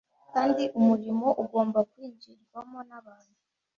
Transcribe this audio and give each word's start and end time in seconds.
kandi 0.33 0.63
umurimo 0.79 1.27
ugomba 1.43 1.79
kwinjirwamo 1.91 2.79
n’abantu 2.89 3.39